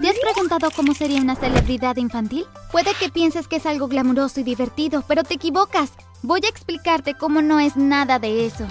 ¿Te 0.00 0.08
has 0.08 0.18
preguntado 0.18 0.70
cómo 0.74 0.94
sería 0.94 1.20
una 1.20 1.36
celebridad 1.36 1.98
infantil? 1.98 2.46
Puede 2.72 2.94
que 2.94 3.10
pienses 3.10 3.46
que 3.46 3.56
es 3.56 3.66
algo 3.66 3.86
glamuroso 3.86 4.40
y 4.40 4.44
divertido, 4.44 5.04
pero 5.06 5.24
te 5.24 5.34
equivocas. 5.34 5.92
Voy 6.22 6.40
a 6.46 6.48
explicarte 6.48 7.12
cómo 7.12 7.42
no 7.42 7.60
es 7.60 7.76
nada 7.76 8.18
de 8.18 8.46
eso. 8.46 8.66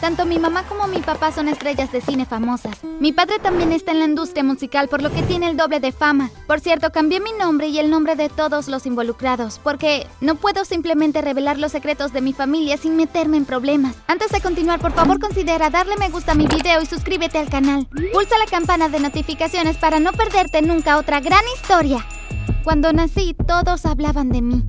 Tanto 0.00 0.24
mi 0.24 0.38
mamá 0.38 0.62
como 0.62 0.86
mi 0.86 1.00
papá 1.00 1.32
son 1.32 1.48
estrellas 1.48 1.90
de 1.90 2.00
cine 2.00 2.24
famosas. 2.24 2.78
Mi 3.00 3.12
padre 3.12 3.40
también 3.40 3.72
está 3.72 3.90
en 3.90 3.98
la 3.98 4.04
industria 4.04 4.44
musical, 4.44 4.88
por 4.88 5.02
lo 5.02 5.10
que 5.10 5.22
tiene 5.22 5.50
el 5.50 5.56
doble 5.56 5.80
de 5.80 5.90
fama. 5.90 6.30
Por 6.46 6.60
cierto, 6.60 6.90
cambié 6.92 7.20
mi 7.20 7.32
nombre 7.32 7.66
y 7.68 7.78
el 7.80 7.90
nombre 7.90 8.14
de 8.14 8.28
todos 8.28 8.68
los 8.68 8.86
involucrados, 8.86 9.60
porque 9.62 10.06
no 10.20 10.36
puedo 10.36 10.64
simplemente 10.64 11.20
revelar 11.20 11.58
los 11.58 11.72
secretos 11.72 12.12
de 12.12 12.20
mi 12.20 12.32
familia 12.32 12.76
sin 12.76 12.96
meterme 12.96 13.38
en 13.38 13.44
problemas. 13.44 13.96
Antes 14.06 14.30
de 14.30 14.40
continuar, 14.40 14.78
por 14.78 14.92
favor 14.92 15.18
considera 15.18 15.68
darle 15.68 15.96
me 15.96 16.10
gusta 16.10 16.32
a 16.32 16.36
mi 16.36 16.46
video 16.46 16.80
y 16.80 16.86
suscríbete 16.86 17.38
al 17.38 17.50
canal. 17.50 17.86
Pulsa 18.12 18.38
la 18.38 18.46
campana 18.50 18.88
de 18.88 19.00
notificaciones 19.00 19.76
para 19.78 19.98
no 19.98 20.12
perderte 20.12 20.62
nunca 20.62 20.98
otra 20.98 21.20
gran 21.20 21.42
historia. 21.56 22.06
Cuando 22.62 22.92
nací, 22.92 23.34
todos 23.46 23.84
hablaban 23.84 24.30
de 24.30 24.42
mí. 24.42 24.64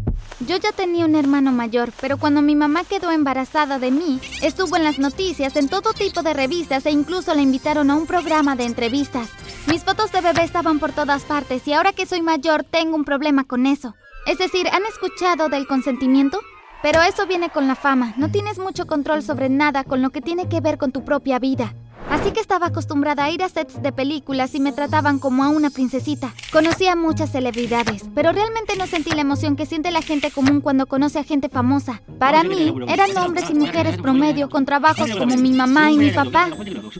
Yo 0.47 0.55
ya 0.55 0.71
tenía 0.71 1.03
un 1.03 1.15
hermano 1.15 1.51
mayor, 1.51 1.91
pero 1.99 2.17
cuando 2.17 2.41
mi 2.41 2.55
mamá 2.55 2.85
quedó 2.85 3.11
embarazada 3.11 3.77
de 3.77 3.91
mí, 3.91 4.21
estuvo 4.41 4.77
en 4.77 4.85
las 4.85 4.97
noticias, 4.97 5.57
en 5.57 5.67
todo 5.67 5.91
tipo 5.91 6.23
de 6.23 6.33
revistas 6.33 6.85
e 6.85 6.91
incluso 6.91 7.33
la 7.33 7.41
invitaron 7.41 7.91
a 7.91 7.95
un 7.95 8.05
programa 8.07 8.55
de 8.55 8.63
entrevistas. 8.63 9.29
Mis 9.67 9.83
fotos 9.83 10.13
de 10.13 10.21
bebé 10.21 10.43
estaban 10.43 10.79
por 10.79 10.93
todas 10.93 11.23
partes 11.23 11.67
y 11.67 11.73
ahora 11.73 11.91
que 11.91 12.05
soy 12.05 12.21
mayor 12.21 12.63
tengo 12.63 12.95
un 12.95 13.03
problema 13.03 13.43
con 13.43 13.65
eso. 13.65 13.95
Es 14.27 14.37
decir, 14.37 14.69
¿han 14.69 14.85
escuchado 14.85 15.49
del 15.49 15.67
consentimiento? 15.67 16.39
Pero 16.81 17.01
eso 17.01 17.27
viene 17.27 17.49
con 17.49 17.67
la 17.67 17.75
fama, 17.75 18.13
no 18.15 18.31
tienes 18.31 18.59
mucho 18.59 18.87
control 18.87 19.21
sobre 19.21 19.49
nada 19.49 19.83
con 19.83 20.01
lo 20.01 20.11
que 20.11 20.21
tiene 20.21 20.47
que 20.47 20.61
ver 20.61 20.77
con 20.77 20.93
tu 20.93 21.03
propia 21.03 21.37
vida. 21.37 21.73
Así 22.09 22.31
que 22.31 22.39
estaba 22.39 22.67
acostumbrada 22.67 23.25
a 23.25 23.29
ir 23.29 23.43
a 23.43 23.49
sets 23.49 23.81
de 23.81 23.91
películas 23.91 24.55
y 24.55 24.59
me 24.59 24.73
trataban 24.73 25.19
como 25.19 25.43
a 25.43 25.49
una 25.49 25.69
princesita. 25.69 26.33
Conocí 26.51 26.87
a 26.87 26.95
muchas 26.95 27.31
celebridades, 27.31 28.05
pero 28.15 28.31
realmente 28.31 28.75
no 28.75 28.87
sentí 28.87 29.11
la 29.11 29.21
emoción 29.21 29.55
que 29.55 29.67
siente 29.67 29.91
la 29.91 30.01
gente 30.01 30.31
común 30.31 30.61
cuando 30.61 30.87
conoce 30.87 31.19
a 31.19 31.23
gente 31.23 31.49
famosa. 31.49 32.01
Para 32.17 32.43
mí, 32.43 32.73
eran 32.87 33.15
hombres 33.17 33.49
y 33.49 33.53
mujeres 33.53 33.97
promedio 33.97 34.49
con 34.49 34.65
trabajos 34.65 35.11
como 35.15 35.37
mi 35.37 35.51
mamá 35.51 35.91
y 35.91 35.97
mi 35.97 36.11
papá. 36.11 36.49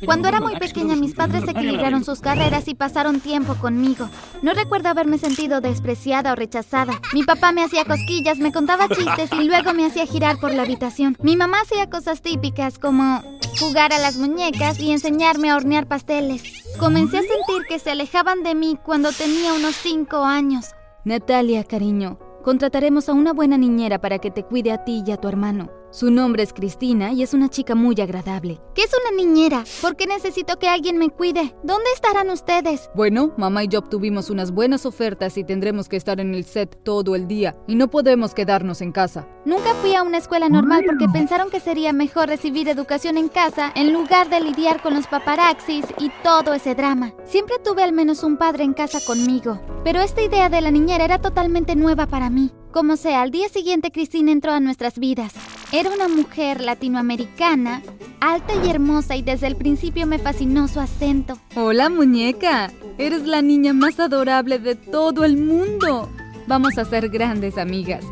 Cuando 0.06 0.28
era 0.28 0.40
muy 0.40 0.56
pequeña, 0.58 0.96
mis 0.96 1.16
padres 1.16 1.44
equilibraron 1.48 2.06
sus 2.06 2.22
carreras 2.22 2.68
y 2.68 2.76
pasaron 2.76 3.20
tiempo 3.20 3.56
conmigo. 3.56 4.10
No 4.42 4.54
recuerdo 4.54 4.90
haberme 4.90 5.18
sentido 5.18 5.60
despreciada 5.60 6.34
o 6.34 6.36
rechazada. 6.36 7.00
Mi 7.14 7.24
papá 7.24 7.52
me 7.52 7.64
hacía 7.64 7.84
cosquillas, 7.84 8.38
me 8.38 8.52
contaba 8.52 8.88
chistes 8.88 9.32
y 9.34 9.44
luego 9.46 9.74
me 9.74 9.86
hacía 9.86 10.06
girar 10.06 10.40
por 10.40 10.54
la 10.54 10.64
habitación. 10.64 11.18
Mi 11.22 11.36
mamá 11.36 11.62
hacía 11.62 11.90
cosas 11.90 12.22
típicas 12.22 12.78
como 12.78 13.24
jugar 13.60 13.92
a 13.92 14.00
las 14.00 14.18
muñecas 14.18 14.80
y 14.80 14.92
enseñarme 15.00 15.50
a 15.50 15.56
hornear 15.56 15.88
pasteles. 15.88 16.44
Comencé 16.78 17.20
a 17.20 17.22
sentir 17.22 17.66
que 17.70 17.80
se 17.80 17.92
alejaban 17.92 18.44
de 18.44 18.54
mí 18.54 18.78
cuando 18.84 19.14
tenía 19.14 19.54
unos 19.54 19.76
5 19.78 20.18
años. 20.26 20.72
Natalia, 21.06 21.64
cariño, 21.64 22.20
contrataremos 22.44 23.08
a 23.08 23.14
una 23.14 23.32
buena 23.32 23.58
niñera 23.58 24.00
para 24.02 24.20
que 24.20 24.30
te 24.30 24.44
cuide 24.44 24.74
a 24.74 24.84
ti 24.84 25.02
y 25.08 25.12
a 25.12 25.18
tu 25.18 25.30
hermano. 25.30 25.70
Su 25.92 26.12
nombre 26.12 26.44
es 26.44 26.54
Cristina 26.54 27.14
y 27.14 27.24
es 27.24 27.34
una 27.34 27.50
chica 27.50 27.74
muy 27.74 28.00
agradable. 28.00 28.62
¿Qué 28.76 28.84
es 28.84 28.92
una 28.94 29.18
niñera? 29.18 29.64
¿Por 29.82 29.96
qué 29.96 30.06
necesito 30.06 30.60
que 30.60 30.68
alguien 30.68 31.00
me 31.00 31.10
cuide? 31.10 31.56
¿Dónde 31.64 31.90
estarán 31.96 32.30
ustedes? 32.30 32.92
Bueno, 32.94 33.34
mamá 33.38 33.64
y 33.64 33.70
yo 33.70 33.80
obtuvimos 33.80 34.30
unas 34.30 34.52
buenas 34.52 34.86
ofertas 34.86 35.36
y 35.40 35.44
tendremos 35.44 35.90
que 35.90 35.98
estar 35.98 36.20
en 36.20 36.36
el 36.36 36.46
set 36.46 36.84
todo 36.84 37.16
el 37.16 37.28
día 37.28 37.56
y 37.66 37.74
no 37.74 37.90
podemos 37.90 38.36
quedarnos 38.36 38.82
en 38.82 38.92
casa. 38.92 39.28
Nunca 39.46 39.74
fui 39.82 39.96
a 39.96 40.04
una 40.04 40.20
escuela 40.20 40.48
normal 40.48 40.84
porque 40.86 41.10
pensaron 41.12 41.50
que 41.50 41.60
sería 41.60 41.92
mejor 41.92 42.28
recibir 42.28 42.70
educación 42.70 43.18
en 43.18 43.28
casa 43.28 43.72
en 43.76 43.92
lugar 43.92 44.30
de 44.30 44.42
lidiar 44.42 44.84
con 44.84 44.94
los 44.94 45.08
paparaxis 45.08 45.86
y 45.98 46.12
todo 46.24 46.54
ese 46.54 46.76
drama. 46.76 47.14
Siempre 47.26 47.56
tuve 47.64 47.82
al 47.82 47.94
menos 47.94 48.22
un 48.22 48.38
padre 48.38 48.64
en 48.64 48.74
casa 48.74 49.00
conmigo, 49.04 49.60
pero 49.84 50.02
esta 50.02 50.22
idea 50.22 50.50
de 50.50 50.62
la 50.62 50.70
niñera 50.70 51.04
era 51.04 51.20
totalmente 51.20 51.76
nueva 51.76 52.06
para 52.06 52.30
mí. 52.30 52.52
Como 52.72 52.96
sea, 52.96 53.24
al 53.24 53.32
día 53.32 53.50
siguiente 53.50 53.92
Cristina 53.92 54.32
entró 54.32 54.52
a 54.52 54.60
nuestras 54.60 55.00
vidas. 55.00 55.34
Era 55.72 55.92
una 55.92 56.08
mujer 56.08 56.62
latinoamericana, 56.62 57.84
alta 58.20 58.54
y 58.66 58.72
hermosa 58.72 59.16
y 59.16 59.22
desde 59.22 59.46
el 59.46 59.56
principio 59.56 60.08
me 60.08 60.18
fascinó 60.18 60.68
su 60.68 60.80
acento. 60.80 61.38
Hola 61.56 61.90
muñeca, 61.90 62.72
eres 62.98 63.28
la 63.28 63.44
niña 63.44 63.72
más 63.74 64.00
adorable 64.00 64.58
de 64.58 64.74
todo 64.74 65.24
el 65.26 65.38
mundo. 65.38 66.10
Vamos 66.48 66.80
a 66.80 66.86
ser 66.86 67.10
grandes 67.10 67.60
amigas. 67.60 68.04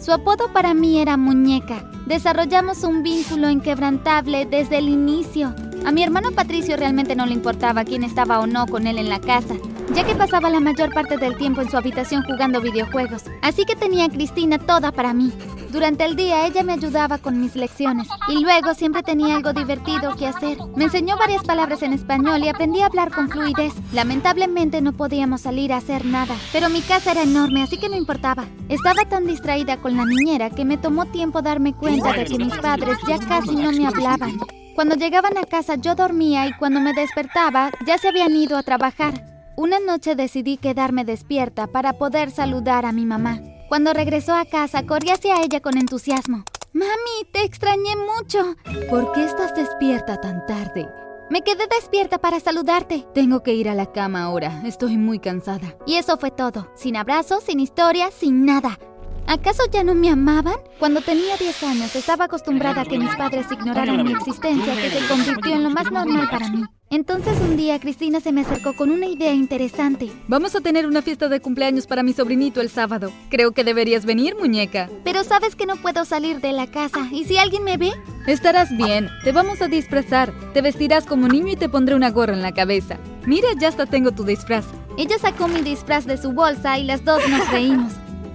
Su 0.00 0.10
apodo 0.10 0.50
para 0.54 0.72
mí 0.72 1.00
era 1.00 1.18
Muñeca. 1.18 1.84
Desarrollamos 2.06 2.82
un 2.82 3.02
vínculo 3.02 3.50
inquebrantable 3.50 4.46
desde 4.46 4.78
el 4.78 4.88
inicio. 4.88 5.54
A 5.84 5.92
mi 5.92 6.02
hermano 6.02 6.32
Patricio 6.32 6.78
realmente 6.78 7.14
no 7.14 7.26
le 7.26 7.34
importaba 7.34 7.84
quién 7.84 8.04
estaba 8.04 8.40
o 8.40 8.46
no 8.46 8.66
con 8.66 8.86
él 8.86 8.96
en 8.96 9.10
la 9.10 9.20
casa, 9.20 9.54
ya 9.94 10.04
que 10.04 10.14
pasaba 10.14 10.48
la 10.48 10.60
mayor 10.60 10.92
parte 10.94 11.18
del 11.18 11.36
tiempo 11.36 11.60
en 11.60 11.70
su 11.70 11.76
habitación 11.76 12.24
jugando 12.24 12.62
videojuegos. 12.62 13.24
Así 13.42 13.66
que 13.66 13.76
tenía 13.76 14.06
a 14.06 14.08
Cristina 14.08 14.58
toda 14.58 14.92
para 14.92 15.12
mí. 15.12 15.30
Durante 15.72 16.04
el 16.04 16.16
día 16.16 16.46
ella 16.46 16.62
me 16.62 16.74
ayudaba 16.74 17.16
con 17.16 17.40
mis 17.40 17.56
lecciones 17.56 18.06
y 18.28 18.42
luego 18.42 18.74
siempre 18.74 19.02
tenía 19.02 19.36
algo 19.36 19.54
divertido 19.54 20.14
que 20.16 20.26
hacer. 20.26 20.58
Me 20.76 20.84
enseñó 20.84 21.16
varias 21.16 21.44
palabras 21.44 21.80
en 21.80 21.94
español 21.94 22.44
y 22.44 22.48
aprendí 22.48 22.82
a 22.82 22.86
hablar 22.86 23.10
con 23.10 23.30
fluidez. 23.30 23.72
Lamentablemente 23.94 24.82
no 24.82 24.92
podíamos 24.92 25.40
salir 25.40 25.72
a 25.72 25.78
hacer 25.78 26.04
nada, 26.04 26.36
pero 26.52 26.68
mi 26.68 26.82
casa 26.82 27.12
era 27.12 27.22
enorme 27.22 27.62
así 27.62 27.78
que 27.78 27.88
no 27.88 27.96
importaba. 27.96 28.44
Estaba 28.68 29.06
tan 29.08 29.26
distraída 29.26 29.78
con 29.78 29.96
la 29.96 30.04
niñera 30.04 30.50
que 30.50 30.66
me 30.66 30.76
tomó 30.76 31.06
tiempo 31.06 31.40
darme 31.40 31.72
cuenta 31.72 32.12
de 32.12 32.26
que 32.26 32.36
mis 32.36 32.54
padres 32.58 32.98
ya 33.08 33.18
casi 33.18 33.56
no 33.56 33.72
me 33.72 33.86
hablaban. 33.86 34.38
Cuando 34.74 34.94
llegaban 34.94 35.38
a 35.38 35.44
casa 35.44 35.76
yo 35.76 35.94
dormía 35.94 36.46
y 36.48 36.52
cuando 36.52 36.80
me 36.80 36.92
despertaba 36.92 37.70
ya 37.86 37.96
se 37.96 38.08
habían 38.08 38.36
ido 38.36 38.58
a 38.58 38.62
trabajar. 38.62 39.24
Una 39.56 39.78
noche 39.80 40.16
decidí 40.16 40.58
quedarme 40.58 41.06
despierta 41.06 41.66
para 41.66 41.94
poder 41.94 42.30
saludar 42.30 42.84
a 42.84 42.92
mi 42.92 43.06
mamá. 43.06 43.40
Cuando 43.72 43.94
regresó 43.94 44.34
a 44.34 44.44
casa, 44.44 44.84
corrí 44.84 45.08
hacia 45.08 45.40
ella 45.40 45.60
con 45.60 45.78
entusiasmo. 45.78 46.44
Mami, 46.74 47.24
te 47.32 47.42
extrañé 47.42 47.96
mucho. 47.96 48.54
¿Por 48.90 49.12
qué 49.12 49.24
estás 49.24 49.54
despierta 49.54 50.20
tan 50.20 50.44
tarde? 50.44 50.86
Me 51.30 51.40
quedé 51.40 51.66
despierta 51.74 52.18
para 52.18 52.38
saludarte. 52.38 53.06
Tengo 53.14 53.42
que 53.42 53.54
ir 53.54 53.70
a 53.70 53.74
la 53.74 53.90
cama 53.90 54.24
ahora. 54.24 54.60
Estoy 54.66 54.98
muy 54.98 55.20
cansada. 55.20 55.74
Y 55.86 55.94
eso 55.94 56.18
fue 56.18 56.30
todo. 56.30 56.70
Sin 56.74 56.98
abrazos, 56.98 57.44
sin 57.44 57.60
historia, 57.60 58.10
sin 58.10 58.44
nada. 58.44 58.78
¿Acaso 59.26 59.62
ya 59.70 59.84
no 59.84 59.94
me 59.94 60.10
amaban? 60.10 60.56
Cuando 60.78 61.00
tenía 61.00 61.36
10 61.36 61.62
años 61.62 61.96
estaba 61.96 62.24
acostumbrada 62.24 62.82
a 62.82 62.84
que 62.84 62.98
mis 62.98 63.14
padres 63.16 63.46
ignoraran 63.50 64.04
mi 64.04 64.12
existencia, 64.12 64.74
que 64.74 64.90
se 64.90 65.06
convirtió 65.06 65.54
en 65.54 65.62
lo 65.62 65.70
más 65.70 65.90
normal 65.90 66.28
para 66.30 66.48
mí. 66.48 66.64
Entonces 66.90 67.38
un 67.40 67.56
día 67.56 67.80
Cristina 67.80 68.20
se 68.20 68.32
me 68.32 68.42
acercó 68.42 68.74
con 68.74 68.90
una 68.90 69.06
idea 69.06 69.32
interesante. 69.32 70.10
Vamos 70.28 70.54
a 70.54 70.60
tener 70.60 70.86
una 70.86 71.00
fiesta 71.00 71.28
de 71.28 71.40
cumpleaños 71.40 71.86
para 71.86 72.02
mi 72.02 72.12
sobrinito 72.12 72.60
el 72.60 72.68
sábado. 72.68 73.10
Creo 73.30 73.52
que 73.52 73.64
deberías 73.64 74.04
venir, 74.04 74.36
muñeca. 74.38 74.90
Pero 75.02 75.24
sabes 75.24 75.56
que 75.56 75.64
no 75.64 75.76
puedo 75.76 76.04
salir 76.04 76.40
de 76.40 76.52
la 76.52 76.66
casa. 76.66 77.08
¿Y 77.10 77.24
si 77.24 77.38
alguien 77.38 77.64
me 77.64 77.78
ve? 77.78 77.92
Estarás 78.26 78.76
bien. 78.76 79.08
Te 79.24 79.32
vamos 79.32 79.62
a 79.62 79.68
disfrazar. 79.68 80.34
Te 80.52 80.60
vestirás 80.60 81.06
como 81.06 81.28
niño 81.28 81.52
y 81.52 81.56
te 81.56 81.70
pondré 81.70 81.94
una 81.94 82.10
gorra 82.10 82.34
en 82.34 82.42
la 82.42 82.52
cabeza. 82.52 82.98
Mira, 83.24 83.48
ya 83.58 83.68
hasta 83.68 83.86
tengo 83.86 84.12
tu 84.12 84.24
disfraz. 84.24 84.66
Ella 84.98 85.18
sacó 85.18 85.48
mi 85.48 85.62
disfraz 85.62 86.04
de 86.04 86.18
su 86.18 86.32
bolsa 86.32 86.78
y 86.78 86.84
las 86.84 87.04
dos 87.06 87.26
nos 87.30 87.50
reímos. 87.50 87.94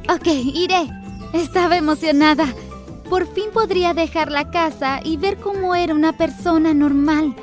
Ok, 0.09 0.28
iré. 0.28 0.90
Estaba 1.34 1.75
emocionada. 1.75 2.47
Por 3.09 3.28
fin 3.34 3.45
podría 3.53 3.94
dejar 3.94 4.31
la 4.31 4.50
casa 4.51 5.01
y 5.03 5.18
ver 5.18 5.38
cómo 5.38 5.75
era 5.75 5.94
una 5.94 6.13
persona 6.13 6.73
normal. 6.73 7.35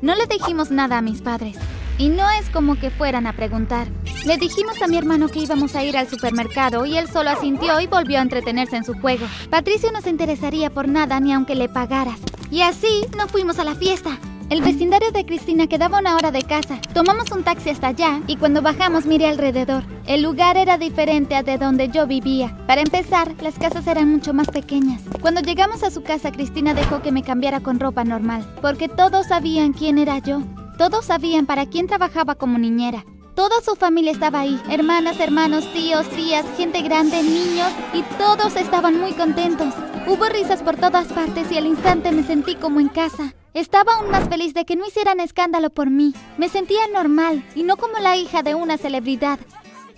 No 0.00 0.14
le 0.14 0.26
dijimos 0.26 0.70
nada 0.70 0.98
a 0.98 1.02
mis 1.02 1.20
padres. 1.20 1.56
Y 1.98 2.08
no 2.08 2.30
es 2.30 2.48
como 2.48 2.76
que 2.76 2.90
fueran 2.90 3.26
a 3.26 3.34
preguntar. 3.34 3.88
Le 4.24 4.38
dijimos 4.38 4.80
a 4.80 4.86
mi 4.86 4.96
hermano 4.96 5.28
que 5.28 5.40
íbamos 5.40 5.74
a 5.74 5.84
ir 5.84 5.98
al 5.98 6.08
supermercado 6.08 6.86
y 6.86 6.96
él 6.96 7.08
solo 7.08 7.30
asintió 7.30 7.78
y 7.80 7.86
volvió 7.86 8.18
a 8.18 8.22
entretenerse 8.22 8.76
en 8.76 8.84
su 8.84 8.94
juego. 8.94 9.26
Patricio 9.50 9.92
no 9.92 10.00
se 10.00 10.10
interesaría 10.10 10.70
por 10.70 10.88
nada 10.88 11.20
ni 11.20 11.32
aunque 11.32 11.54
le 11.54 11.68
pagaras. 11.68 12.20
Y 12.50 12.62
así 12.62 13.04
no 13.18 13.28
fuimos 13.28 13.58
a 13.58 13.64
la 13.64 13.74
fiesta. 13.74 14.18
El 14.50 14.62
vecindario 14.62 15.10
de 15.12 15.26
Cristina 15.26 15.66
quedaba 15.66 15.98
una 15.98 16.16
hora 16.16 16.30
de 16.30 16.42
casa. 16.42 16.80
Tomamos 16.94 17.30
un 17.32 17.44
taxi 17.44 17.68
hasta 17.68 17.88
allá 17.88 18.22
y 18.26 18.36
cuando 18.36 18.62
bajamos 18.62 19.04
miré 19.04 19.26
alrededor. 19.26 19.82
El 20.06 20.22
lugar 20.22 20.56
era 20.56 20.78
diferente 20.78 21.36
a 21.36 21.42
de 21.42 21.58
donde 21.58 21.90
yo 21.90 22.06
vivía. 22.06 22.56
Para 22.66 22.80
empezar, 22.80 23.34
las 23.42 23.58
casas 23.58 23.86
eran 23.86 24.10
mucho 24.10 24.32
más 24.32 24.48
pequeñas. 24.48 25.02
Cuando 25.20 25.42
llegamos 25.42 25.82
a 25.82 25.90
su 25.90 26.02
casa, 26.02 26.32
Cristina 26.32 26.72
dejó 26.72 27.02
que 27.02 27.12
me 27.12 27.22
cambiara 27.22 27.60
con 27.60 27.78
ropa 27.78 28.04
normal, 28.04 28.50
porque 28.62 28.88
todos 28.88 29.26
sabían 29.26 29.74
quién 29.74 29.98
era 29.98 30.18
yo. 30.18 30.40
Todos 30.78 31.04
sabían 31.04 31.44
para 31.44 31.66
quién 31.66 31.86
trabajaba 31.86 32.34
como 32.34 32.56
niñera. 32.56 33.04
Toda 33.34 33.60
su 33.62 33.76
familia 33.76 34.12
estaba 34.12 34.40
ahí, 34.40 34.58
hermanas, 34.70 35.20
hermanos, 35.20 35.70
tíos, 35.74 36.08
tías, 36.08 36.46
gente 36.56 36.80
grande, 36.80 37.22
niños, 37.22 37.70
y 37.92 38.02
todos 38.16 38.56
estaban 38.56 38.98
muy 38.98 39.12
contentos. 39.12 39.74
Hubo 40.06 40.24
risas 40.24 40.62
por 40.62 40.76
todas 40.76 41.08
partes 41.08 41.52
y 41.52 41.58
al 41.58 41.66
instante 41.66 42.12
me 42.12 42.22
sentí 42.22 42.54
como 42.54 42.80
en 42.80 42.88
casa. 42.88 43.34
Estaba 43.58 43.94
aún 43.94 44.12
más 44.12 44.28
feliz 44.28 44.54
de 44.54 44.64
que 44.64 44.76
no 44.76 44.86
hicieran 44.86 45.18
escándalo 45.18 45.68
por 45.70 45.90
mí. 45.90 46.14
Me 46.36 46.48
sentía 46.48 46.86
normal 46.94 47.44
y 47.56 47.64
no 47.64 47.76
como 47.76 47.98
la 47.98 48.16
hija 48.16 48.44
de 48.44 48.54
una 48.54 48.78
celebridad. 48.78 49.40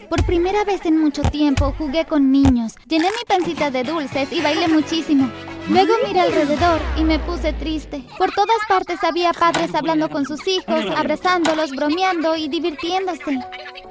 Por 0.09 0.25
primera 0.25 0.65
vez 0.65 0.87
en 0.87 0.97
mucho 0.97 1.21
tiempo 1.21 1.75
jugué 1.77 2.07
con 2.07 2.33
niños, 2.33 2.77
llené 2.89 3.09
mi 3.11 3.25
pancita 3.29 3.71
de 3.71 3.85
dulces 3.85 4.33
y 4.33 4.41
bailé 4.41 4.67
muchísimo. 4.67 5.31
Luego 5.69 5.93
miré 6.07 6.21
alrededor 6.21 6.81
y 6.97 7.05
me 7.05 7.19
puse 7.19 7.53
triste. 7.53 8.03
Por 8.17 8.33
todas 8.33 8.57
partes 8.67 9.05
había 9.05 9.35
padres 9.35 9.75
hablando 9.75 10.09
con 10.09 10.25
sus 10.25 10.49
hijos, 10.49 10.87
abrazándolos, 10.97 11.73
bromeando 11.73 12.37
y 12.37 12.49
divirtiéndose. 12.49 13.41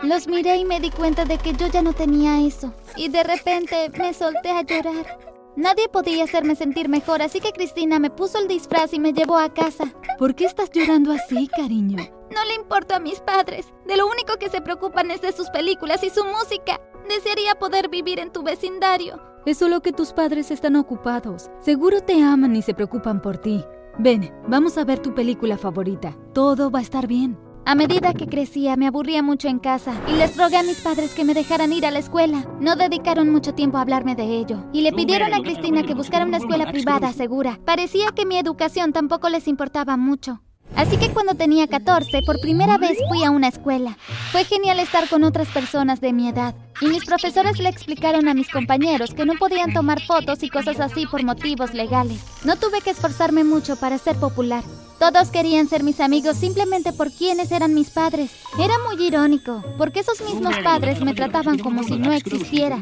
Los 0.02 0.28
miré 0.28 0.58
y 0.58 0.66
me 0.66 0.80
di 0.80 0.90
cuenta 0.90 1.26
de 1.26 1.38
que 1.38 1.54
yo 1.54 1.68
ya 1.68 1.84
no 1.84 1.94
tenía 1.94 2.42
eso. 2.42 2.74
Y 2.96 3.10
de 3.10 3.24
repente 3.24 3.92
me 4.00 4.16
solté 4.16 4.50
a 4.50 4.64
llorar. 4.64 5.29
Nadie 5.56 5.90
podía 5.90 6.24
hacerme 6.24 6.56
sentir 6.56 6.90
mejor, 6.90 7.22
así 7.22 7.40
que 7.40 7.52
Cristina 7.52 8.00
me 8.00 8.10
puso 8.10 8.38
el 8.40 8.48
disfraz 8.48 8.94
y 8.94 9.00
me 9.00 9.14
llevó 9.14 9.38
a 9.38 9.54
casa. 9.54 9.86
¿Por 10.18 10.36
qué 10.36 10.46
estás 10.46 10.70
llorando 10.72 11.12
así, 11.12 11.48
cariño? 11.48 11.98
No 12.34 12.46
le 12.46 12.56
importo 12.56 12.96
a 12.96 13.00
mis 13.00 13.20
padres. 13.20 13.74
De 13.86 13.98
lo 13.98 14.08
único 14.08 14.38
que 14.40 14.50
se 14.50 14.62
preocupan 14.62 15.12
es 15.12 15.22
de 15.22 15.32
sus 15.32 15.50
películas 15.50 16.04
y 16.04 16.10
su 16.10 16.24
música. 16.24 16.80
Desearía 17.08 17.56
poder 17.56 17.90
vivir 17.90 18.20
en 18.20 18.32
tu 18.32 18.44
vecindario. 18.44 19.20
Es 19.46 19.58
solo 19.58 19.82
que 19.82 19.92
tus 19.92 20.14
padres 20.14 20.52
están 20.52 20.76
ocupados. 20.76 21.50
Seguro 21.60 22.02
te 22.02 22.22
aman 22.22 22.56
y 22.56 22.62
se 22.62 22.74
preocupan 22.74 23.22
por 23.22 23.38
ti. 23.38 23.64
Ven, 23.98 24.32
vamos 24.48 24.78
a 24.78 24.86
ver 24.86 25.00
tu 25.00 25.14
película 25.14 25.58
favorita. 25.58 26.16
Todo 26.34 26.70
va 26.70 26.80
a 26.80 26.84
estar 26.84 27.08
bien. 27.08 27.38
A 27.70 27.76
medida 27.76 28.16
que 28.16 28.26
crecía, 28.26 28.76
me 28.78 28.88
aburría 28.88 29.22
mucho 29.22 29.48
en 29.48 29.60
casa 29.60 29.94
y 30.08 30.14
les 30.14 30.36
rogué 30.36 30.58
a 30.58 30.64
mis 30.64 30.82
padres 30.82 31.14
que 31.14 31.24
me 31.24 31.36
dejaran 31.36 31.72
ir 31.72 31.86
a 31.86 31.92
la 31.92 32.00
escuela. 32.00 32.48
No 32.60 32.76
dedicaron 32.76 33.30
mucho 33.30 33.54
tiempo 33.54 33.78
a 33.78 33.82
hablarme 33.82 34.16
de 34.16 34.24
ello 34.24 34.66
y 34.74 34.82
le 34.82 34.92
pidieron 34.92 35.36
a 35.36 35.44
Cristina 35.44 35.84
que 35.84 35.94
buscara 35.94 36.26
una 36.26 36.38
escuela 36.38 36.72
privada 36.72 37.14
segura. 37.14 37.60
Parecía 37.66 38.08
que 38.16 38.26
mi 38.26 38.40
educación 38.40 38.92
tampoco 38.92 39.30
les 39.30 39.48
importaba 39.48 39.98
mucho. 39.98 40.42
Así 40.76 40.98
que 40.98 41.10
cuando 41.10 41.36
tenía 41.36 41.68
14, 41.68 42.22
por 42.26 42.40
primera 42.40 42.78
vez 42.78 42.98
fui 43.10 43.24
a 43.24 43.32
una 43.32 43.48
escuela. 43.48 43.98
Fue 44.32 44.46
genial 44.46 44.80
estar 44.80 45.10
con 45.10 45.24
otras 45.24 45.48
personas 45.50 46.02
de 46.02 46.14
mi 46.14 46.30
edad. 46.30 46.56
Y 46.82 46.88
mis 46.88 47.04
profesores 47.04 47.60
le 47.60 47.70
explicaron 47.70 48.28
a 48.28 48.34
mis 48.34 48.50
compañeros 48.50 49.14
que 49.14 49.26
no 49.26 49.34
podían 49.34 49.74
tomar 49.74 50.02
fotos 50.02 50.44
y 50.44 50.50
cosas 50.50 50.80
así 50.80 51.06
por 51.06 51.24
motivos 51.24 51.74
legales. 51.74 52.22
No 52.46 52.56
tuve 52.56 52.82
que 52.82 52.92
esforzarme 52.92 53.44
mucho 53.44 53.76
para 53.76 53.98
ser 53.98 54.16
popular. 54.16 54.64
Todos 55.00 55.30
querían 55.30 55.68
ser 55.68 55.84
mis 55.84 56.00
amigos 56.00 56.38
simplemente 56.38 56.94
por 56.94 57.12
quienes 57.12 57.52
eran 57.52 57.74
mis 57.74 57.90
padres. 57.90 58.32
Era 58.58 58.76
muy 58.88 59.02
irónico, 59.06 59.64
porque 59.78 60.02
esos 60.02 60.22
mismos 60.22 60.56
padres 60.64 61.02
me 61.02 61.14
trataban 61.14 61.58
como 61.58 61.84
si 61.84 61.98
no 61.98 62.12
existiera. 62.14 62.82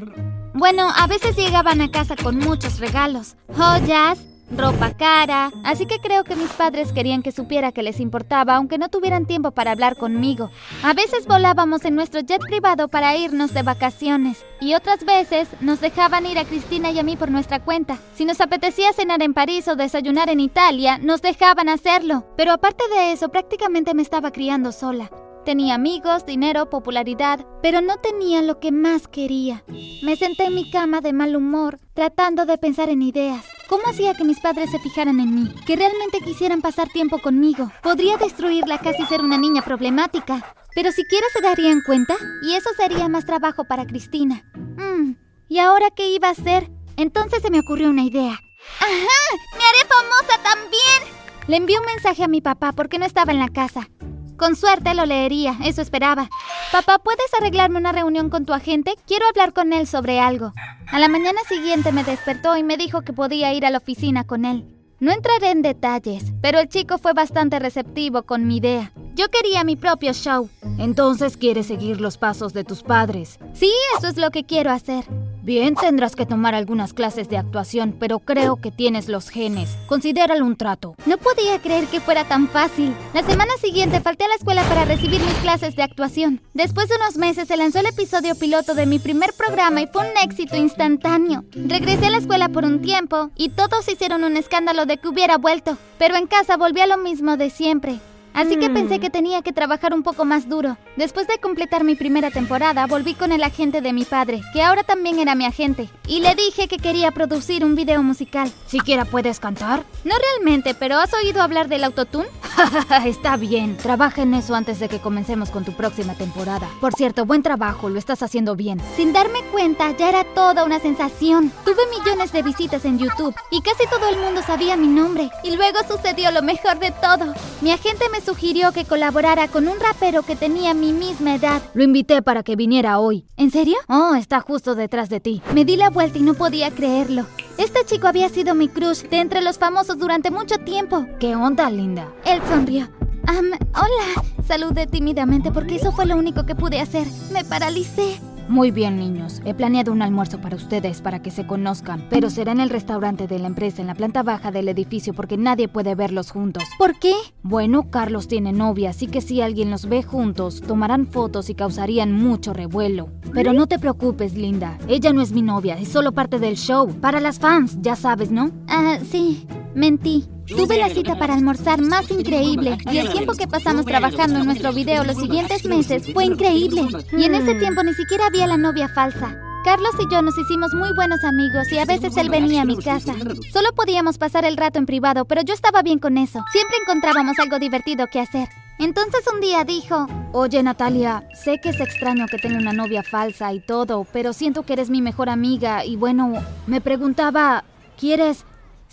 Bueno, 0.53 0.89
a 0.95 1.05
veces 1.05 1.35
llegaban 1.35 1.81
a 1.81 1.91
casa 1.91 2.15
con 2.15 2.37
muchos 2.39 2.79
regalos, 2.79 3.35
joyas, 3.55 4.19
ropa 4.49 4.95
cara, 4.95 5.51
así 5.63 5.85
que 5.85 5.99
creo 5.99 6.23
que 6.23 6.35
mis 6.35 6.51
padres 6.51 6.91
querían 6.91 7.21
que 7.21 7.31
supiera 7.31 7.71
que 7.71 7.83
les 7.83 7.99
importaba, 7.99 8.55
aunque 8.55 8.77
no 8.77 8.89
tuvieran 8.89 9.25
tiempo 9.25 9.51
para 9.51 9.71
hablar 9.71 9.97
conmigo. 9.97 10.49
A 10.83 10.93
veces 10.93 11.27
volábamos 11.27 11.85
en 11.85 11.95
nuestro 11.95 12.21
jet 12.21 12.41
privado 12.41 12.87
para 12.87 13.15
irnos 13.15 13.53
de 13.53 13.63
vacaciones, 13.63 14.45
y 14.59 14.73
otras 14.73 15.05
veces 15.05 15.49
nos 15.61 15.81
dejaban 15.81 16.25
ir 16.25 16.39
a 16.39 16.45
Cristina 16.45 16.91
y 16.91 16.99
a 16.99 17.03
mí 17.03 17.15
por 17.15 17.29
nuestra 17.29 17.63
cuenta. 17.63 17.97
Si 18.15 18.25
nos 18.25 18.41
apetecía 18.41 18.93
cenar 18.93 19.21
en 19.21 19.33
París 19.33 19.67
o 19.67 19.75
desayunar 19.75 20.29
en 20.29 20.39
Italia, 20.39 20.97
nos 20.97 21.21
dejaban 21.21 21.69
hacerlo. 21.69 22.25
Pero 22.35 22.51
aparte 22.51 22.83
de 22.89 23.11
eso, 23.11 23.29
prácticamente 23.29 23.93
me 23.93 24.01
estaba 24.01 24.31
criando 24.31 24.71
sola. 24.71 25.11
Tenía 25.45 25.75
amigos, 25.75 26.25
dinero, 26.25 26.69
popularidad, 26.69 27.45
pero 27.61 27.79
no 27.79 27.97
tenía 27.97 28.41
lo 28.41 28.59
que 28.59 28.73
más 28.73 29.07
quería. 29.07 29.63
Me 30.03 30.17
senté 30.17 30.45
en 30.45 30.55
mi 30.55 30.69
cama 30.69 30.99
de 30.99 31.13
mal 31.13 31.37
humor, 31.37 31.79
tratando 31.93 32.45
de 32.45 32.57
pensar 32.57 32.89
en 32.89 33.01
ideas. 33.01 33.45
¿Cómo 33.67 33.83
hacía 33.87 34.13
que 34.13 34.23
mis 34.23 34.39
padres 34.39 34.71
se 34.71 34.79
fijaran 34.79 35.19
en 35.19 35.35
mí? 35.35 35.53
Que 35.65 35.75
realmente 35.75 36.21
quisieran 36.21 36.61
pasar 36.61 36.87
tiempo 36.87 37.19
conmigo. 37.19 37.69
Podría 37.83 38.15
destruir 38.15 38.65
la 38.65 38.77
casa 38.77 39.01
y 39.01 39.05
ser 39.05 39.21
una 39.21 39.37
niña 39.37 39.61
problemática. 39.61 40.55
Pero 40.73 40.91
siquiera 40.93 41.25
se 41.33 41.41
darían 41.41 41.81
cuenta 41.85 42.15
y 42.43 42.55
eso 42.55 42.69
sería 42.77 43.09
más 43.09 43.25
trabajo 43.25 43.65
para 43.65 43.85
Cristina. 43.85 44.43
Mm, 44.55 45.15
¿Y 45.49 45.59
ahora 45.59 45.87
qué 45.93 46.09
iba 46.09 46.29
a 46.29 46.31
hacer? 46.31 46.69
Entonces 46.95 47.41
se 47.41 47.51
me 47.51 47.59
ocurrió 47.59 47.89
una 47.89 48.03
idea. 48.03 48.39
¡Ajá! 48.79 49.57
¡Me 49.57 49.63
haré 49.63 49.87
famosa 49.89 50.41
también! 50.43 51.17
Le 51.47 51.57
envié 51.57 51.77
un 51.77 51.85
mensaje 51.85 52.23
a 52.23 52.27
mi 52.27 52.41
papá 52.41 52.71
porque 52.71 52.99
no 52.99 53.05
estaba 53.05 53.33
en 53.33 53.39
la 53.39 53.49
casa. 53.49 53.89
Con 54.37 54.55
suerte 54.55 54.93
lo 54.93 55.05
leería, 55.05 55.57
eso 55.63 55.81
esperaba. 55.81 56.29
Papá, 56.71 56.99
¿puedes 56.99 57.33
arreglarme 57.39 57.79
una 57.79 57.91
reunión 57.91 58.29
con 58.29 58.45
tu 58.45 58.53
agente? 58.53 58.93
Quiero 59.07 59.25
hablar 59.27 59.51
con 59.51 59.73
él 59.73 59.87
sobre 59.87 60.19
algo. 60.19 60.53
A 60.91 60.99
la 60.99 61.09
mañana 61.09 61.39
siguiente 61.49 61.91
me 61.91 62.03
despertó 62.03 62.55
y 62.55 62.63
me 62.63 62.77
dijo 62.77 63.01
que 63.01 63.13
podía 63.13 63.53
ir 63.53 63.65
a 63.65 63.71
la 63.71 63.79
oficina 63.79 64.25
con 64.25 64.45
él. 64.45 64.65
No 64.99 65.11
entraré 65.11 65.51
en 65.51 65.61
detalles, 65.63 66.33
pero 66.41 66.59
el 66.59 66.69
chico 66.69 66.97
fue 66.97 67.13
bastante 67.13 67.59
receptivo 67.59 68.23
con 68.23 68.47
mi 68.47 68.57
idea. 68.57 68.91
Yo 69.15 69.29
quería 69.29 69.63
mi 69.63 69.75
propio 69.75 70.13
show. 70.13 70.49
Entonces 70.77 71.37
quieres 71.37 71.67
seguir 71.67 71.99
los 71.99 72.17
pasos 72.17 72.53
de 72.53 72.63
tus 72.63 72.83
padres. 72.83 73.39
Sí, 73.53 73.71
eso 73.97 74.07
es 74.07 74.17
lo 74.17 74.29
que 74.29 74.43
quiero 74.45 74.71
hacer. 74.71 75.05
Bien, 75.47 75.75
tendrás 75.75 76.17
que 76.17 76.25
tomar 76.25 76.55
algunas 76.55 76.91
clases 76.91 77.29
de 77.29 77.37
actuación, 77.37 77.95
pero 77.97 78.19
creo 78.19 78.57
que 78.57 78.69
tienes 78.69 79.07
los 79.07 79.29
genes. 79.29 79.77
Considéralo 79.87 80.45
un 80.45 80.57
trato. 80.57 80.95
No 81.05 81.17
podía 81.17 81.57
creer 81.61 81.85
que 81.85 82.01
fuera 82.01 82.25
tan 82.25 82.49
fácil. 82.49 82.93
La 83.13 83.23
semana 83.23 83.53
siguiente 83.61 84.01
falté 84.01 84.25
a 84.25 84.27
la 84.27 84.35
escuela 84.35 84.61
para 84.63 84.83
recibir 84.83 85.21
mis 85.21 85.35
clases 85.35 85.77
de 85.77 85.83
actuación. 85.83 86.41
Después 86.53 86.89
de 86.89 86.97
unos 86.97 87.15
meses 87.15 87.47
se 87.47 87.55
lanzó 87.55 87.79
el 87.79 87.85
episodio 87.85 88.35
piloto 88.35 88.73
de 88.73 88.87
mi 88.87 88.99
primer 88.99 89.31
programa 89.31 89.81
y 89.81 89.87
fue 89.87 90.01
un 90.01 90.17
éxito 90.21 90.57
instantáneo. 90.57 91.45
Regresé 91.53 92.07
a 92.07 92.11
la 92.11 92.17
escuela 92.17 92.49
por 92.49 92.65
un 92.65 92.81
tiempo 92.81 93.29
y 93.37 93.47
todos 93.47 93.87
hicieron 93.87 94.25
un 94.25 94.35
escándalo 94.35 94.85
de 94.85 94.97
que 94.97 95.07
hubiera 95.07 95.37
vuelto, 95.37 95.77
pero 95.97 96.17
en 96.17 96.27
casa 96.27 96.57
volví 96.57 96.81
a 96.81 96.87
lo 96.87 96.97
mismo 96.97 97.37
de 97.37 97.51
siempre. 97.51 98.01
Así 98.37 98.55
que 98.55 98.69
pensé 98.69 98.99
que 98.99 99.09
tenía 99.09 99.41
que 99.41 99.51
trabajar 99.51 99.95
un 99.95 100.03
poco 100.03 100.23
más 100.23 100.47
duro. 100.47 100.77
Después 100.95 101.27
de 101.27 101.39
completar 101.39 101.83
mi 101.83 101.95
primera 101.95 102.29
temporada, 102.29 102.85
volví 102.85 103.15
con 103.15 103.31
el 103.31 103.41
agente 103.41 103.81
de 103.81 103.93
mi 103.93 104.05
padre, 104.05 104.41
que 104.53 104.61
ahora 104.61 104.83
también 104.83 105.17
era 105.17 105.33
mi 105.33 105.43
agente, 105.43 105.89
y 106.07 106.19
le 106.19 106.35
dije 106.35 106.67
que 106.67 106.77
quería 106.77 107.09
producir 107.09 107.65
un 107.65 107.73
video 107.73 108.03
musical. 108.03 108.51
¿Siquiera 108.67 109.05
puedes 109.05 109.39
cantar? 109.39 109.83
No 110.03 110.13
realmente, 110.19 110.75
pero 110.75 110.99
¿has 110.99 111.11
oído 111.15 111.41
hablar 111.41 111.67
del 111.67 111.83
autotune? 111.83 112.27
Está 113.05 113.37
bien, 113.37 113.77
trabaja 113.77 114.23
en 114.23 114.33
eso 114.33 114.55
antes 114.55 114.79
de 114.79 114.89
que 114.89 114.99
comencemos 114.99 115.49
con 115.49 115.63
tu 115.63 115.73
próxima 115.73 116.15
temporada. 116.15 116.67
Por 116.81 116.93
cierto, 116.93 117.25
buen 117.25 117.43
trabajo, 117.43 117.89
lo 117.89 117.99
estás 117.99 118.23
haciendo 118.23 118.55
bien. 118.55 118.81
Sin 118.95 119.13
darme 119.13 119.39
cuenta, 119.51 119.95
ya 119.97 120.09
era 120.09 120.23
toda 120.33 120.63
una 120.63 120.79
sensación. 120.79 121.51
Tuve 121.65 121.81
millones 121.97 122.31
de 122.31 122.43
visitas 122.43 122.85
en 122.85 122.99
YouTube 122.99 123.35
y 123.51 123.61
casi 123.61 123.83
todo 123.89 124.09
el 124.09 124.19
mundo 124.19 124.41
sabía 124.41 124.75
mi 124.75 124.87
nombre. 124.87 125.29
Y 125.43 125.55
luego 125.55 125.79
sucedió 125.87 126.31
lo 126.31 126.41
mejor 126.41 126.79
de 126.79 126.91
todo. 126.91 127.33
Mi 127.61 127.71
agente 127.71 128.05
me 128.11 128.21
sugirió 128.21 128.71
que 128.71 128.85
colaborara 128.85 129.47
con 129.47 129.67
un 129.67 129.79
rapero 129.79 130.23
que 130.23 130.35
tenía 130.35 130.73
mi 130.73 130.93
misma 130.93 131.35
edad. 131.35 131.61
Lo 131.73 131.83
invité 131.83 132.21
para 132.21 132.43
que 132.43 132.55
viniera 132.55 132.99
hoy. 132.99 133.25
¿En 133.37 133.51
serio? 133.51 133.77
Oh, 133.87 134.15
está 134.15 134.41
justo 134.41 134.75
detrás 134.75 135.09
de 135.09 135.19
ti. 135.19 135.41
Me 135.53 135.65
di 135.65 135.75
la 135.75 135.89
vuelta 135.89 136.17
y 136.17 136.21
no 136.21 136.33
podía 136.33 136.71
creerlo. 136.71 137.25
Este 137.57 137.83
chico 137.85 138.07
había 138.07 138.29
sido 138.29 138.53
mi 138.53 138.69
crush 138.69 139.01
de 139.09 139.19
entre 139.19 139.41
los 139.41 139.57
famosos 139.57 139.97
durante 139.97 140.29
mucho 140.29 140.59
tiempo. 140.59 141.07
¿Qué 141.19 141.35
onda, 141.35 141.69
linda? 141.71 142.13
Él 142.23 142.39
sonrió. 142.47 142.87
hola. 143.27 144.23
Saludé 144.47 144.87
tímidamente 144.87 145.51
porque 145.51 145.75
eso 145.75 145.91
fue 145.91 146.05
lo 146.05 146.15
único 146.15 146.45
que 146.45 146.55
pude 146.55 146.79
hacer. 146.79 147.05
Me 147.33 147.43
paralicé. 147.43 148.21
Muy 148.47 148.71
bien, 148.71 148.97
niños. 148.97 149.41
He 149.45 149.53
planeado 149.53 149.91
un 149.91 150.01
almuerzo 150.01 150.39
para 150.39 150.55
ustedes 150.55 151.01
para 151.01 151.21
que 151.21 151.31
se 151.31 151.45
conozcan, 151.45 152.05
pero 152.09 152.29
será 152.29 152.53
en 152.53 152.61
el 152.61 152.69
restaurante 152.69 153.27
de 153.27 153.39
la 153.39 153.47
empresa 153.47 153.81
en 153.81 153.87
la 153.87 153.95
planta 153.95 154.23
baja 154.23 154.51
del 154.51 154.69
edificio 154.69 155.13
porque 155.13 155.37
nadie 155.37 155.67
puede 155.67 155.95
verlos 155.95 156.31
juntos. 156.31 156.63
¿Por 156.77 156.97
qué? 156.97 157.13
Bueno, 157.43 157.89
Carlos 157.89 158.27
tiene 158.27 158.53
novia, 158.53 158.91
así 158.91 159.07
que 159.07 159.21
si 159.21 159.41
alguien 159.41 159.69
los 159.69 159.87
ve 159.87 160.01
juntos, 160.01 160.61
tomarán 160.61 161.07
fotos 161.07 161.49
y 161.49 161.55
causarían 161.55 162.13
mucho 162.13 162.53
revuelo. 162.53 163.09
Pero 163.33 163.51
no 163.51 163.67
te 163.67 163.79
preocupes, 163.79 164.33
Linda. 164.33 164.77
Ella 164.87 165.11
no 165.11 165.21
es 165.21 165.33
mi 165.33 165.41
novia, 165.41 165.77
es 165.77 165.89
solo 165.89 166.13
parte 166.13 166.39
del 166.39 166.55
show. 166.55 166.87
Para 167.01 167.19
las 167.19 167.39
fans, 167.39 167.77
ya 167.81 167.95
sabes, 167.95 168.31
¿no? 168.31 168.51
Ah, 168.67 168.97
sí. 169.03 169.45
Mentí. 169.77 170.27
Tuve 170.47 170.79
la 170.79 170.89
cita 170.89 171.19
para 171.19 171.35
almorzar 171.35 171.79
más 171.81 172.09
increíble 172.09 172.79
y 172.91 172.97
el 172.97 173.11
tiempo 173.11 173.33
que 173.33 173.47
pasamos 173.47 173.85
trabajando 173.85 174.39
en 174.39 174.45
nuestro 174.45 174.73
video 174.73 175.03
los 175.03 175.17
siguientes 175.17 175.65
meses 175.65 176.11
fue 176.13 176.25
increíble. 176.25 176.81
Y 177.15 177.25
en 177.25 177.35
ese 177.35 177.53
tiempo 177.53 177.83
ni 177.83 177.93
siquiera 177.93 178.25
había 178.25 178.47
la 178.47 178.57
novia 178.57 178.89
falsa. 178.89 179.39
Carlos 179.63 179.91
y 179.99 180.11
yo 180.11 180.23
nos 180.23 180.35
hicimos 180.35 180.73
muy 180.73 180.93
buenos 180.93 181.23
amigos 181.23 181.71
y 181.71 181.77
a 181.77 181.85
veces 181.85 182.17
él 182.17 182.31
venía 182.31 182.63
a 182.63 182.65
mi 182.65 182.77
casa. 182.77 183.13
Solo 183.53 183.71
podíamos 183.75 184.17
pasar 184.17 184.45
el 184.45 184.57
rato 184.57 184.79
en 184.79 184.87
privado, 184.87 185.25
pero 185.25 185.43
yo 185.43 185.53
estaba 185.53 185.83
bien 185.83 185.99
con 185.99 186.17
eso. 186.17 186.43
Siempre 186.51 186.77
encontrábamos 186.81 187.37
algo 187.37 187.59
divertido 187.59 188.07
que 188.07 188.21
hacer. 188.21 188.47
Entonces 188.79 189.21
un 189.31 189.41
día 189.41 189.63
dijo, 189.63 190.07
Oye 190.31 190.63
Natalia, 190.63 191.27
sé 191.35 191.59
que 191.61 191.69
es 191.69 191.79
extraño 191.79 192.25
que 192.25 192.39
tenga 192.39 192.57
una 192.57 192.73
novia 192.73 193.03
falsa 193.03 193.53
y 193.53 193.59
todo, 193.59 194.07
pero 194.11 194.33
siento 194.33 194.63
que 194.63 194.73
eres 194.73 194.89
mi 194.89 195.03
mejor 195.03 195.29
amiga 195.29 195.85
y 195.85 195.97
bueno, 195.97 196.33
me 196.65 196.81
preguntaba, 196.81 197.63
¿quieres 197.99 198.43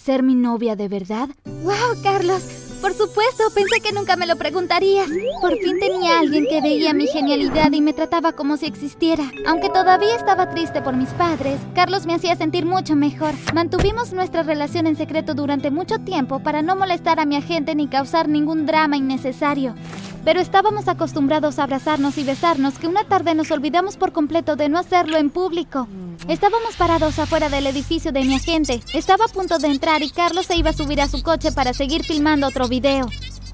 ser 0.04 0.22
mi 0.22 0.34
novia 0.34 0.76
de 0.76 0.86
verdad? 0.88 1.30
¡Wow, 1.62 2.02
Carlos! 2.02 2.63
Por 2.84 2.92
supuesto, 2.92 3.44
pensé 3.54 3.80
que 3.80 3.94
nunca 3.94 4.14
me 4.14 4.26
lo 4.26 4.36
preguntarías. 4.36 5.08
Por 5.40 5.56
fin 5.56 5.80
tenía 5.80 6.20
alguien 6.20 6.46
que 6.46 6.60
veía 6.60 6.92
mi 6.92 7.06
genialidad 7.06 7.72
y 7.72 7.80
me 7.80 7.94
trataba 7.94 8.32
como 8.32 8.58
si 8.58 8.66
existiera. 8.66 9.24
Aunque 9.46 9.70
todavía 9.70 10.14
estaba 10.14 10.50
triste 10.50 10.82
por 10.82 10.94
mis 10.94 11.08
padres, 11.14 11.58
Carlos 11.74 12.04
me 12.04 12.12
hacía 12.12 12.36
sentir 12.36 12.66
mucho 12.66 12.94
mejor. 12.94 13.32
Mantuvimos 13.54 14.12
nuestra 14.12 14.42
relación 14.42 14.86
en 14.86 14.96
secreto 14.96 15.32
durante 15.32 15.70
mucho 15.70 16.00
tiempo 16.00 16.40
para 16.40 16.60
no 16.60 16.76
molestar 16.76 17.20
a 17.20 17.24
mi 17.24 17.36
agente 17.36 17.74
ni 17.74 17.88
causar 17.88 18.28
ningún 18.28 18.66
drama 18.66 18.98
innecesario. 18.98 19.74
Pero 20.22 20.40
estábamos 20.40 20.86
acostumbrados 20.88 21.58
a 21.58 21.64
abrazarnos 21.64 22.18
y 22.18 22.24
besarnos 22.24 22.78
que 22.78 22.86
una 22.86 23.04
tarde 23.04 23.34
nos 23.34 23.50
olvidamos 23.50 23.96
por 23.96 24.12
completo 24.12 24.56
de 24.56 24.68
no 24.68 24.78
hacerlo 24.78 25.16
en 25.16 25.30
público. 25.30 25.86
Estábamos 26.28 26.76
parados 26.76 27.18
afuera 27.18 27.50
del 27.50 27.66
edificio 27.66 28.10
de 28.10 28.24
mi 28.24 28.34
agente. 28.34 28.80
Estaba 28.94 29.26
a 29.26 29.28
punto 29.28 29.58
de 29.58 29.68
entrar 29.68 30.02
y 30.02 30.10
Carlos 30.10 30.46
se 30.46 30.56
iba 30.56 30.70
a 30.70 30.74
subir 30.74 31.02
a 31.02 31.08
su 31.08 31.22
coche 31.22 31.52
para 31.52 31.74
seguir 31.74 32.04
filmando 32.04 32.46
otro 32.46 32.68
video. 32.68 32.73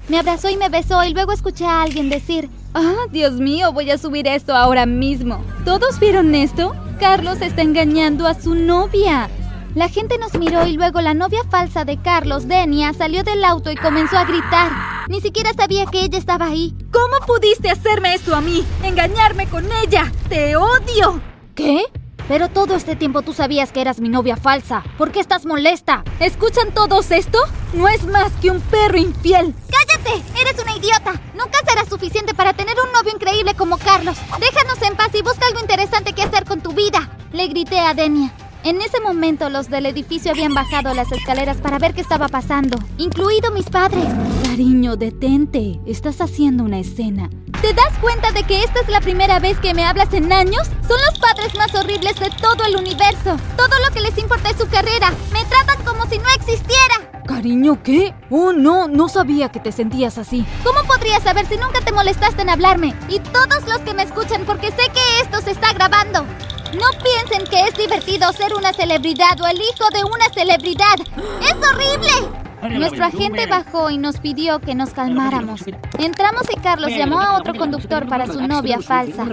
Me 0.07 0.19
abrazó 0.19 0.49
y 0.49 0.57
me 0.57 0.69
besó 0.69 1.03
y 1.03 1.13
luego 1.13 1.31
escuché 1.31 1.65
a 1.65 1.83
alguien 1.83 2.09
decir, 2.09 2.49
Ah, 2.73 3.05
Dios 3.11 3.33
mío, 3.33 3.73
voy 3.73 3.91
a 3.91 3.97
subir 3.97 4.27
esto 4.27 4.55
ahora 4.55 4.85
mismo. 4.85 5.43
¿Todos 5.65 5.99
vieron 5.99 6.33
esto? 6.35 6.73
Carlos 6.99 7.41
está 7.41 7.63
engañando 7.63 8.27
a 8.27 8.33
su 8.33 8.55
novia. 8.55 9.29
La 9.75 9.89
gente 9.89 10.17
nos 10.17 10.33
miró 10.35 10.65
y 10.67 10.73
luego 10.73 11.01
la 11.01 11.13
novia 11.13 11.41
falsa 11.49 11.83
de 11.83 11.97
Carlos, 12.01 12.47
Denia, 12.47 12.93
salió 12.93 13.23
del 13.23 13.43
auto 13.43 13.71
y 13.71 13.75
comenzó 13.75 14.17
a 14.17 14.25
gritar. 14.25 14.71
Ni 15.09 15.19
siquiera 15.19 15.51
sabía 15.53 15.85
que 15.85 16.03
ella 16.03 16.17
estaba 16.17 16.47
ahí. 16.47 16.73
¿Cómo 16.91 17.25
pudiste 17.25 17.69
hacerme 17.69 18.13
esto 18.13 18.35
a 18.35 18.41
mí? 18.41 18.63
Engañarme 18.83 19.47
con 19.47 19.65
ella. 19.83 20.11
Te 20.29 20.55
odio. 20.55 21.21
¿Qué? 21.55 21.83
Pero 22.31 22.47
todo 22.47 22.75
este 22.75 22.95
tiempo 22.95 23.23
tú 23.23 23.33
sabías 23.33 23.73
que 23.73 23.81
eras 23.81 23.99
mi 23.99 24.07
novia 24.07 24.37
falsa. 24.37 24.85
¿Por 24.97 25.11
qué 25.11 25.19
estás 25.19 25.45
molesta? 25.45 26.05
¿Escuchan 26.21 26.73
todos 26.73 27.11
esto? 27.11 27.37
No 27.73 27.89
es 27.89 28.05
más 28.05 28.31
que 28.41 28.49
un 28.49 28.61
perro 28.61 28.97
infiel. 28.97 29.53
¡Cállate! 29.69 30.23
¡Eres 30.39 30.55
una 30.63 30.77
idiota! 30.77 31.19
Nunca 31.33 31.59
será 31.67 31.83
suficiente 31.83 32.33
para 32.33 32.53
tener 32.53 32.77
un 32.81 32.93
novio 32.93 33.13
increíble 33.13 33.53
como 33.55 33.77
Carlos. 33.77 34.17
Déjanos 34.39 34.81
en 34.81 34.95
paz 34.95 35.09
y 35.13 35.21
busca 35.21 35.45
algo 35.45 35.59
interesante 35.59 36.13
que 36.13 36.23
hacer 36.23 36.45
con 36.45 36.61
tu 36.61 36.71
vida. 36.71 37.09
Le 37.33 37.49
grité 37.49 37.81
a 37.81 37.93
Denia. 37.93 38.33
En 38.63 38.79
ese 38.79 39.01
momento 39.01 39.49
los 39.49 39.69
del 39.69 39.87
edificio 39.87 40.31
habían 40.31 40.53
bajado 40.53 40.93
las 40.93 41.11
escaleras 41.11 41.57
para 41.57 41.79
ver 41.79 41.93
qué 41.93 41.99
estaba 41.99 42.29
pasando, 42.29 42.77
incluido 42.97 43.51
mis 43.51 43.69
padres. 43.69 44.07
Cariño, 44.45 44.95
detente. 44.95 45.81
Estás 45.85 46.21
haciendo 46.21 46.63
una 46.63 46.79
escena. 46.79 47.29
¿Te 47.61 47.73
das 47.73 47.95
cuenta 48.01 48.31
de 48.31 48.43
que 48.43 48.63
esta 48.63 48.79
es 48.79 48.87
la 48.87 48.99
primera 49.01 49.37
vez 49.37 49.59
que 49.59 49.75
me 49.75 49.85
hablas 49.85 50.11
en 50.15 50.33
años? 50.33 50.67
Son 50.87 50.97
los 50.99 51.19
padres 51.19 51.53
más 51.55 51.73
horribles 51.75 52.19
de 52.19 52.31
todo 52.41 52.65
el 52.65 52.75
universo. 52.75 53.37
Todo 53.55 53.79
lo 53.85 53.93
que 53.93 54.01
les 54.01 54.17
importa 54.17 54.49
es 54.49 54.57
su 54.57 54.67
carrera. 54.67 55.13
Me 55.31 55.45
tratan 55.45 55.83
como 55.85 56.07
si 56.07 56.17
no 56.17 56.27
existiera. 56.35 56.95
Cariño, 57.27 57.83
¿qué? 57.83 58.15
Oh, 58.31 58.51
no, 58.51 58.87
no 58.87 59.07
sabía 59.09 59.49
que 59.49 59.59
te 59.59 59.71
sentías 59.71 60.17
así. 60.17 60.43
¿Cómo 60.63 60.83
podría 60.87 61.19
saber 61.19 61.45
si 61.45 61.55
nunca 61.57 61.81
te 61.81 61.91
molestaste 61.91 62.41
en 62.41 62.49
hablarme? 62.49 62.95
Y 63.07 63.19
todos 63.19 63.67
los 63.67 63.77
que 63.81 63.93
me 63.93 64.03
escuchan 64.03 64.43
porque 64.43 64.71
sé 64.71 64.89
que 64.91 65.21
esto 65.21 65.39
se 65.41 65.51
está 65.51 65.71
grabando. 65.73 66.25
No 66.73 66.87
piensen 67.03 67.45
que 67.47 67.67
es 67.67 67.75
divertido 67.75 68.33
ser 68.33 68.55
una 68.55 68.73
celebridad 68.73 69.39
o 69.39 69.45
el 69.45 69.57
hijo 69.57 69.87
de 69.93 70.03
una 70.03 70.33
celebridad. 70.33 70.95
¡Es 71.41 71.55
horrible! 71.67 72.40
Nuestro 72.69 73.05
agente 73.05 73.47
bajó 73.47 73.89
y 73.89 73.97
nos 73.97 74.19
pidió 74.19 74.59
que 74.59 74.75
nos 74.75 74.91
calmáramos. 74.91 75.63
Entramos 75.97 76.43
y 76.55 76.59
Carlos 76.59 76.91
llamó 76.91 77.19
a 77.19 77.37
otro 77.37 77.55
conductor 77.55 78.07
para 78.07 78.27
su 78.27 78.41
novia 78.47 78.79
falsa. 78.79 79.25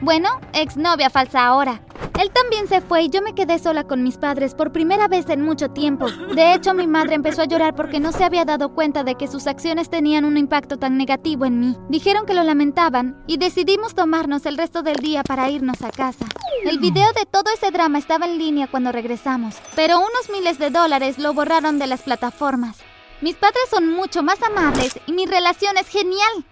Bueno, 0.00 0.28
exnovia 0.52 1.08
falsa 1.08 1.46
ahora. 1.46 1.80
Él 2.18 2.30
también 2.30 2.68
se 2.68 2.80
fue 2.80 3.02
y 3.02 3.08
yo 3.10 3.22
me 3.22 3.34
quedé 3.34 3.58
sola 3.58 3.84
con 3.84 4.02
mis 4.02 4.18
padres 4.18 4.54
por 4.54 4.72
primera 4.72 5.08
vez 5.08 5.28
en 5.28 5.42
mucho 5.42 5.70
tiempo. 5.70 6.06
De 6.34 6.54
hecho, 6.54 6.72
mi 6.72 6.86
madre 6.86 7.16
empezó 7.16 7.42
a 7.42 7.46
llorar 7.46 7.74
porque 7.74 7.98
no 7.98 8.12
se 8.12 8.24
había 8.24 8.44
dado 8.44 8.72
cuenta 8.72 9.02
de 9.02 9.16
que 9.16 9.26
sus 9.26 9.46
acciones 9.46 9.90
tenían 9.90 10.24
un 10.24 10.36
impacto 10.36 10.78
tan 10.78 10.96
negativo 10.96 11.44
en 11.44 11.58
mí. 11.58 11.76
Dijeron 11.88 12.24
que 12.24 12.34
lo 12.34 12.44
lamentaban 12.44 13.22
y 13.26 13.38
decidimos 13.38 13.94
tomarnos 13.94 14.46
el 14.46 14.56
resto 14.56 14.82
del 14.82 14.96
día 14.96 15.24
para 15.24 15.50
irnos 15.50 15.82
a 15.82 15.90
casa. 15.90 16.24
El 16.64 16.78
video 16.78 17.12
de 17.12 17.26
todo 17.26 17.50
ese 17.52 17.70
drama 17.70 17.98
estaba 17.98 18.26
en 18.26 18.38
línea 18.38 18.68
cuando 18.68 18.92
regresamos, 18.92 19.56
pero 19.74 19.98
unos 19.98 20.30
miles 20.32 20.58
de 20.58 20.70
dólares 20.70 21.18
lo 21.18 21.34
borraron 21.34 21.78
de 21.78 21.88
las 21.88 22.02
plataformas. 22.02 22.78
Mis 23.20 23.36
padres 23.36 23.64
son 23.70 23.90
mucho 23.90 24.22
más 24.22 24.42
amables 24.42 25.00
y 25.06 25.12
mi 25.12 25.26
relación 25.26 25.76
es 25.76 25.88
genial. 25.88 26.44